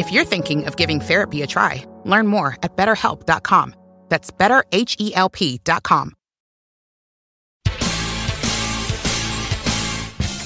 [0.00, 3.74] If you're thinking of giving therapy a try, learn more at betterhelp.com.
[4.08, 6.12] That's betterhelp.com.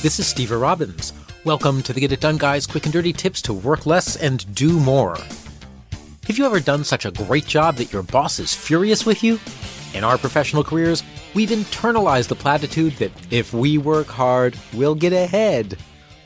[0.00, 1.12] This is Steve Robbins.
[1.44, 4.54] Welcome to the Get It Done Guys quick and dirty tips to work less and
[4.54, 5.18] do more.
[6.28, 9.38] Have you ever done such a great job that your boss is furious with you?
[9.92, 11.02] In our professional careers,
[11.34, 15.76] we've internalized the platitude that if we work hard, we'll get ahead.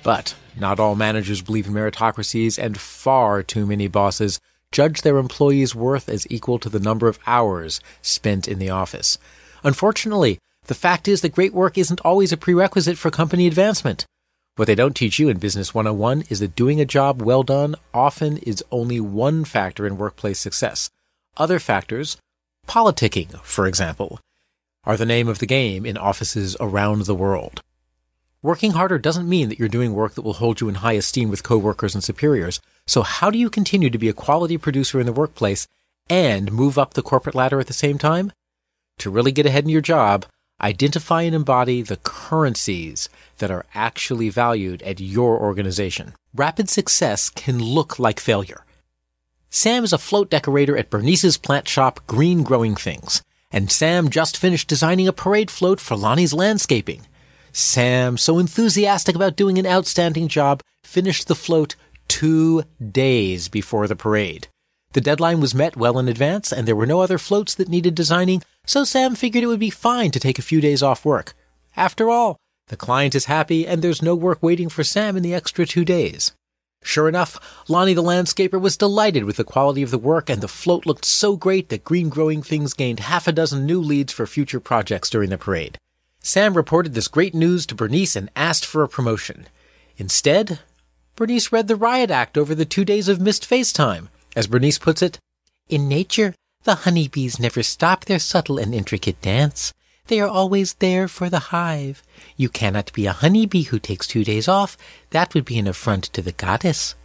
[0.07, 4.39] But not all managers believe in meritocracies, and far too many bosses
[4.71, 9.19] judge their employees' worth as equal to the number of hours spent in the office.
[9.65, 14.07] Unfortunately, the fact is that great work isn't always a prerequisite for company advancement.
[14.55, 17.75] What they don't teach you in Business 101 is that doing a job well done
[17.93, 20.89] often is only one factor in workplace success.
[21.37, 22.17] Other factors,
[22.69, 24.21] politicking, for example,
[24.85, 27.61] are the name of the game in offices around the world.
[28.43, 31.31] Working harder doesn't mean that you're doing work that will hold you in high esteem
[31.31, 32.61] with coworkers and superiors.
[32.87, 35.67] So how do you continue to be a quality producer in the workplace
[36.09, 38.33] and move up the corporate ladder at the same time?
[38.99, 40.27] To really get ahead in your job,
[40.61, 46.15] identify and embody the currencies that are actually valued at your organization.
[46.35, 48.65] Rapid success can look like failure.
[49.49, 53.23] Sam is a float decorator at Bernice's plant shop, Green Growing Things.
[53.51, 57.07] And Sam just finished designing a parade float for Lonnie's landscaping.
[57.59, 61.75] Sam, so enthusiastic about doing an outstanding job, finished the float
[62.07, 64.49] two days before the parade.
[64.93, 67.95] The deadline was met well in advance, and there were no other floats that needed
[67.95, 71.33] designing, so Sam figured it would be fine to take a few days off work.
[71.79, 72.37] After all,
[72.69, 75.87] the client is happy, and there's no work waiting for Sam in the extra two
[75.87, 76.33] days.
[76.83, 80.47] Sure enough, Lonnie the landscaper was delighted with the quality of the work, and the
[80.47, 84.27] float looked so great that Green Growing Things gained half a dozen new leads for
[84.27, 85.79] future projects during the parade.
[86.27, 89.47] Sam reported this great news to Bernice and asked for a promotion.
[89.97, 90.59] Instead,
[91.15, 94.09] Bernice read the riot act over the two days of missed FaceTime.
[94.35, 95.21] As Bernice puts it,
[95.69, 96.35] in nature,
[96.65, 99.73] the honeybees never stop their subtle and intricate dance.
[100.09, 102.03] They are always there for the hive.
[102.37, 104.77] You cannot be a honeybee who takes two days off.
[105.11, 106.97] That would be an affront to the goddess.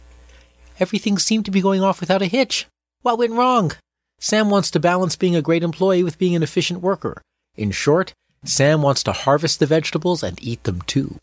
[0.80, 2.66] Everything seemed to be going off without a hitch.
[3.02, 3.70] What went wrong?
[4.18, 7.22] Sam wants to balance being a great employee with being an efficient worker.
[7.54, 8.14] In short,
[8.44, 11.18] Sam wants to harvest the vegetables and eat them too.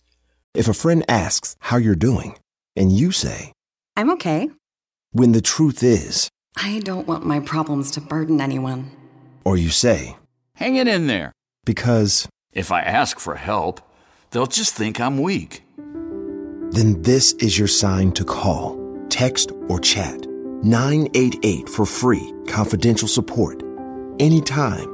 [0.54, 2.38] If a friend asks how you're doing,
[2.76, 3.52] and you say,
[3.98, 4.50] I'm okay,
[5.12, 8.92] when the truth is, I don't want my problems to burden anyone.
[9.44, 10.16] or you say,
[10.56, 11.32] Hang it in there.
[11.66, 13.82] because, If I ask for help,
[14.32, 15.64] they'll just think I'm weak.
[16.72, 18.78] then this is your sign to call,
[19.10, 20.26] text, or chat
[20.64, 23.64] 988 for free, confidential support.
[24.20, 24.88] Anytime.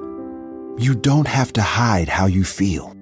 [0.77, 2.93] You don't have to hide how you feel.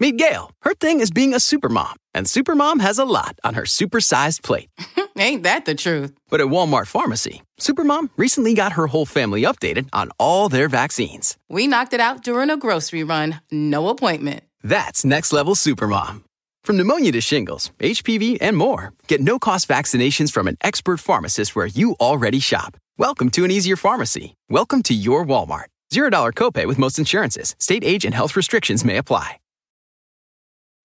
[0.00, 0.50] Meet Gail.
[0.60, 4.68] Her thing is being a supermom, and supermom has a lot on her supersized plate.
[5.18, 6.12] Ain't that the truth?
[6.28, 11.38] But at Walmart Pharmacy, supermom recently got her whole family updated on all their vaccines.
[11.48, 13.40] We knocked it out during a grocery run.
[13.50, 14.42] No appointment.
[14.62, 16.24] That's next level supermom.
[16.64, 21.54] From pneumonia to shingles, HPV, and more, get no cost vaccinations from an expert pharmacist
[21.54, 22.74] where you already shop.
[22.96, 24.34] Welcome to an easier pharmacy.
[24.48, 25.66] Welcome to your Walmart.
[25.92, 27.54] $0 copay with most insurances.
[27.58, 29.36] State age and health restrictions may apply.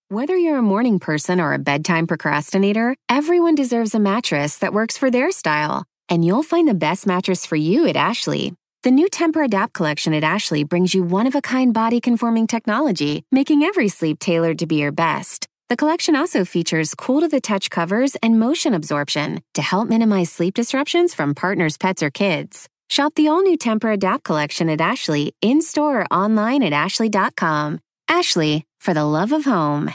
[0.09, 4.97] Whether you're a morning person or a bedtime procrastinator, everyone deserves a mattress that works
[4.97, 5.85] for their style.
[6.09, 8.53] And you'll find the best mattress for you at Ashley.
[8.83, 14.59] The new Tempur-Adapt collection at Ashley brings you one-of-a-kind body-conforming technology, making every sleep tailored
[14.59, 15.45] to be your best.
[15.69, 21.35] The collection also features cool-to-the-touch covers and motion absorption to help minimize sleep disruptions from
[21.35, 22.67] partners, pets, or kids.
[22.89, 27.79] Shop the all-new Tempur-Adapt collection at Ashley in-store or online at ashley.com.
[28.07, 29.93] Ashley, for the love of home.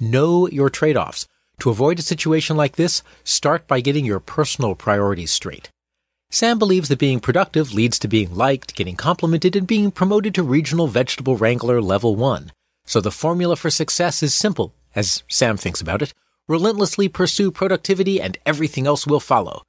[0.00, 1.28] Know your trade offs.
[1.58, 5.68] To avoid a situation like this, start by getting your personal priorities straight.
[6.30, 10.42] Sam believes that being productive leads to being liked, getting complimented, and being promoted to
[10.42, 12.50] regional vegetable wrangler level 1.
[12.90, 16.12] So the formula for success is simple, as Sam thinks about it.
[16.48, 19.62] Relentlessly pursue productivity and everything else will follow.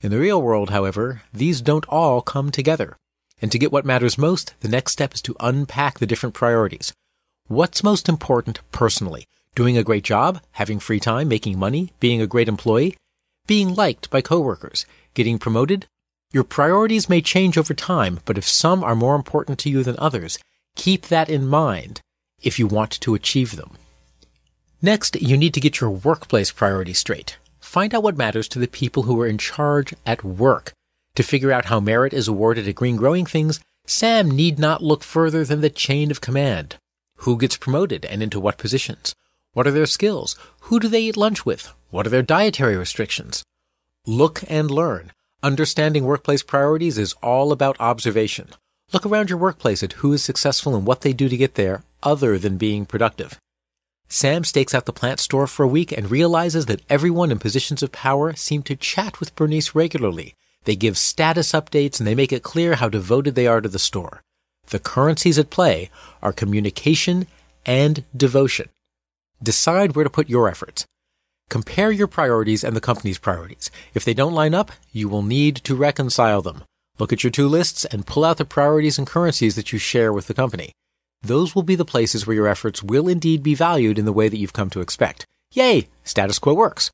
[0.00, 2.96] In the real world, however, these don't all come together.
[3.42, 6.92] And to get what matters most, the next step is to unpack the different priorities.
[7.48, 9.24] What's most important personally?
[9.56, 12.96] Doing a great job, having free time, making money, being a great employee,
[13.48, 15.86] being liked by coworkers, getting promoted,
[16.32, 19.96] your priorities may change over time, but if some are more important to you than
[19.98, 20.38] others,
[20.76, 22.02] keep that in mind
[22.42, 23.76] if you want to achieve them.
[24.80, 27.36] Next, you need to get your workplace priorities straight.
[27.58, 30.72] Find out what matters to the people who are in charge at work.
[31.16, 35.02] To figure out how merit is awarded at Green Growing Things, Sam need not look
[35.02, 36.76] further than the chain of command.
[37.22, 39.14] Who gets promoted and into what positions?
[39.52, 40.36] What are their skills?
[40.60, 41.72] Who do they eat lunch with?
[41.90, 43.42] What are their dietary restrictions?
[44.06, 45.12] Look and learn.
[45.42, 48.50] Understanding workplace priorities is all about observation.
[48.90, 51.82] Look around your workplace at who is successful and what they do to get there,
[52.02, 53.38] other than being productive.
[54.08, 57.82] Sam stakes out the plant store for a week and realizes that everyone in positions
[57.82, 60.34] of power seem to chat with Bernice regularly.
[60.64, 63.78] They give status updates and they make it clear how devoted they are to the
[63.78, 64.22] store.
[64.68, 65.90] The currencies at play
[66.22, 67.26] are communication
[67.66, 68.70] and devotion.
[69.42, 70.86] Decide where to put your efforts.
[71.50, 73.70] Compare your priorities and the company's priorities.
[73.92, 76.64] If they don't line up, you will need to reconcile them.
[76.98, 80.12] Look at your two lists and pull out the priorities and currencies that you share
[80.12, 80.72] with the company.
[81.22, 84.28] Those will be the places where your efforts will indeed be valued in the way
[84.28, 85.24] that you've come to expect.
[85.52, 85.88] Yay!
[86.04, 86.90] Status quo works.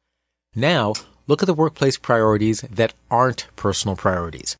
[0.54, 0.94] Now,
[1.26, 4.56] look at the workplace priorities that aren't personal priorities.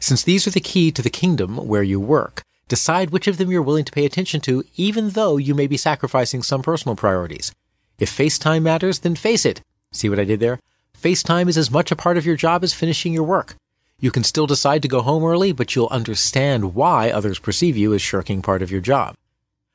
[0.00, 3.50] Since these are the key to the kingdom where you work, decide which of them
[3.50, 7.52] you're willing to pay attention to, even though you may be sacrificing some personal priorities.
[7.98, 9.60] If FaceTime matters, then face it.
[9.92, 10.58] See what I did there?
[11.00, 13.56] FaceTime is as much a part of your job as finishing your work.
[13.98, 17.94] You can still decide to go home early, but you'll understand why others perceive you
[17.94, 19.14] as shirking part of your job.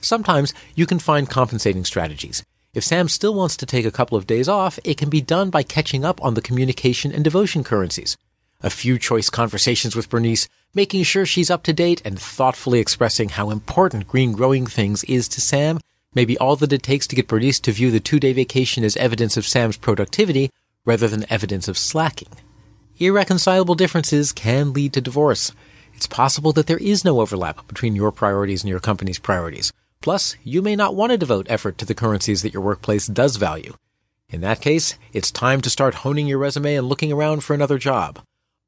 [0.01, 2.44] Sometimes you can find compensating strategies.
[2.74, 5.50] If Sam still wants to take a couple of days off, it can be done
[5.50, 8.16] by catching up on the communication and devotion currencies.
[8.62, 13.30] A few choice conversations with Bernice, making sure she's up to date and thoughtfully expressing
[13.30, 15.80] how important green growing things is to Sam
[16.13, 18.83] may be all that it takes to get Bernice to view the two day vacation
[18.83, 20.51] as evidence of Sam's productivity
[20.86, 22.30] rather than evidence of slacking.
[23.01, 25.54] Irreconcilable differences can lead to divorce.
[25.94, 29.72] It's possible that there is no overlap between your priorities and your company's priorities.
[30.01, 33.38] Plus, you may not want to devote effort to the currencies that your workplace does
[33.38, 33.74] value.
[34.28, 37.78] In that case, it's time to start honing your resume and looking around for another
[37.78, 38.19] job.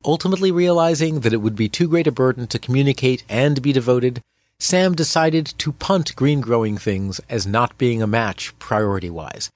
[0.06, 4.22] Ultimately realizing that it would be too great a burden to communicate and be devoted,
[4.60, 9.52] Sam decided to punt green growing things as not being a match priority wise.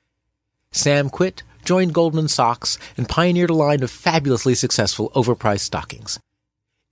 [0.71, 6.19] Sam quit, joined Goldman Sachs, and pioneered a line of fabulously successful overpriced stockings.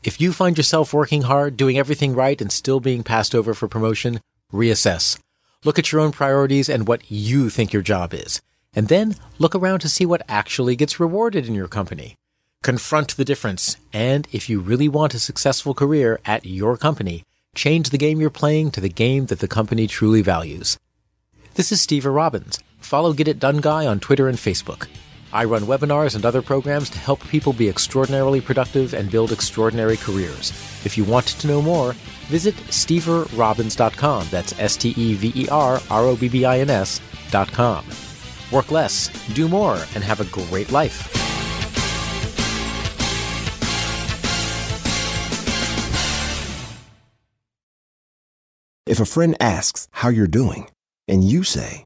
[0.03, 3.67] If you find yourself working hard, doing everything right, and still being passed over for
[3.67, 4.19] promotion,
[4.51, 5.17] reassess.
[5.63, 8.41] Look at your own priorities and what you think your job is.
[8.75, 12.15] And then look around to see what actually gets rewarded in your company.
[12.63, 13.77] Confront the difference.
[13.93, 17.23] And if you really want a successful career at your company,
[17.55, 20.77] Change the game you're playing to the game that the company truly values.
[21.53, 22.59] This is Steve Robbins.
[22.83, 24.87] Follow Get It Done Guy on Twitter and Facebook.
[25.31, 29.97] I run webinars and other programs to help people be extraordinarily productive and build extraordinary
[29.97, 30.51] careers.
[30.85, 31.93] If you want to know more,
[32.27, 34.27] visit steverrobbins.com.
[34.29, 37.85] That's S T E V E R R O B B I N S.com.
[38.51, 41.09] Work less, do more, and have a great life.
[48.85, 50.69] If a friend asks how you're doing,
[51.07, 51.85] and you say,